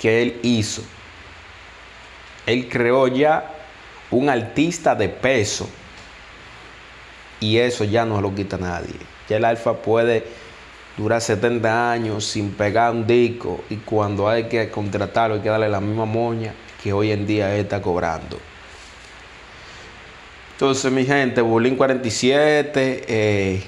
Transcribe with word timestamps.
Que 0.00 0.22
él 0.22 0.40
hizo. 0.42 0.82
Él 2.46 2.68
creó 2.68 3.08
ya 3.08 3.52
un 4.10 4.28
artista 4.28 4.94
de 4.94 5.08
peso. 5.08 5.68
Y 7.40 7.58
eso 7.58 7.84
ya 7.84 8.04
no 8.04 8.20
lo 8.20 8.34
quita 8.34 8.56
nadie. 8.56 8.94
Ya 9.28 9.36
el 9.36 9.44
alfa 9.44 9.74
puede 9.74 10.24
durar 10.96 11.20
70 11.20 11.90
años 11.90 12.24
sin 12.24 12.52
pegar 12.52 12.92
un 12.92 13.06
disco 13.06 13.62
y 13.68 13.76
cuando 13.76 14.28
hay 14.28 14.44
que 14.44 14.70
contratarlo 14.70 15.36
hay 15.36 15.42
que 15.42 15.50
darle 15.50 15.68
la 15.68 15.80
misma 15.80 16.06
moña 16.06 16.54
que 16.82 16.94
hoy 16.94 17.10
en 17.10 17.26
día 17.26 17.54
está 17.56 17.82
cobrando. 17.82 18.38
Entonces, 20.52 20.90
mi 20.90 21.04
gente, 21.04 21.42
Bulín 21.42 21.76
47, 21.76 23.04
eh, 23.06 23.62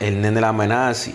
el 0.00 0.20
Nene 0.20 0.40
La 0.40 0.48
Amenazi, 0.48 1.14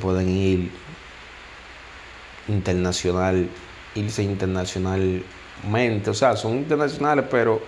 Pueden 0.00 0.28
ir 0.28 0.70
internacional, 2.48 3.48
irse 3.94 4.22
internacionalmente, 4.22 6.10
o 6.10 6.14
sea, 6.14 6.36
son 6.36 6.58
internacionales, 6.58 7.26
pero 7.30 7.60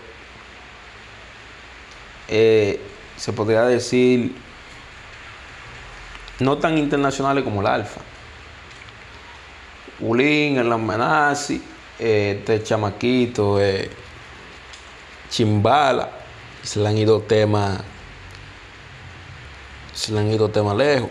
eh, 2.28 2.81
se 3.16 3.33
podría 3.33 3.62
decir 3.62 4.34
no 6.41 6.58
tan 6.58 6.78
internacionales 6.78 7.44
como 7.44 7.61
el 7.61 7.66
Alfa. 7.66 8.00
Ulín, 10.00 10.59
el 10.59 10.72
Amenazi, 10.72 11.62
eh, 11.98 12.38
este 12.38 12.62
chamaquito, 12.62 13.61
eh, 13.61 13.88
Chimbala, 15.31 16.11
se 16.62 16.81
le 16.81 16.88
han 16.88 16.98
ido 16.98 17.20
temas, 17.20 17.81
se 19.92 20.12
le 20.12 20.20
han 20.20 20.33
ido 20.33 20.48
temas 20.48 20.77
lejos. 20.77 21.11